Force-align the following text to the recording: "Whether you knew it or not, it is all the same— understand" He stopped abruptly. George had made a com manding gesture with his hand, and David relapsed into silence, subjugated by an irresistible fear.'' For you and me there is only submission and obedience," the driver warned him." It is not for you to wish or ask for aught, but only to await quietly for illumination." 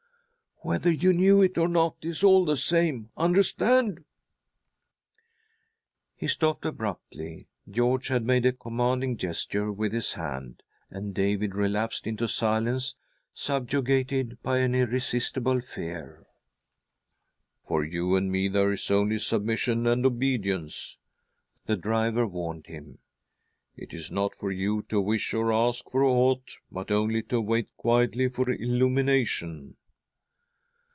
"Whether 0.71 0.91
you 0.91 1.11
knew 1.11 1.41
it 1.41 1.57
or 1.57 1.67
not, 1.67 1.95
it 2.03 2.09
is 2.09 2.23
all 2.23 2.45
the 2.45 2.55
same— 2.55 3.09
understand" 3.27 4.05
He 6.19 6.27
stopped 6.27 6.65
abruptly. 6.65 7.47
George 7.67 8.09
had 8.09 8.23
made 8.27 8.45
a 8.45 8.53
com 8.53 8.77
manding 8.77 9.17
gesture 9.17 9.71
with 9.71 9.91
his 9.91 10.13
hand, 10.13 10.61
and 10.91 11.15
David 11.15 11.55
relapsed 11.55 12.05
into 12.05 12.27
silence, 12.27 12.93
subjugated 13.33 14.39
by 14.43 14.59
an 14.59 14.75
irresistible 14.75 15.61
fear.'' 15.61 16.27
For 17.67 17.83
you 17.83 18.15
and 18.15 18.31
me 18.31 18.47
there 18.47 18.71
is 18.71 18.91
only 18.91 19.17
submission 19.17 19.87
and 19.87 20.05
obedience," 20.05 20.99
the 21.65 21.75
driver 21.75 22.27
warned 22.27 22.67
him." 22.67 22.99
It 23.75 23.95
is 23.95 24.11
not 24.11 24.35
for 24.35 24.51
you 24.51 24.83
to 24.89 25.01
wish 25.01 25.33
or 25.33 25.51
ask 25.51 25.89
for 25.89 26.03
aught, 26.03 26.57
but 26.71 26.91
only 26.91 27.23
to 27.23 27.37
await 27.37 27.75
quietly 27.77 28.29
for 28.29 28.47
illumination." 28.47 29.77